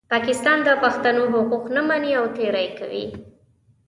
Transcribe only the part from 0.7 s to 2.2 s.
پښتنو حقوق نه مني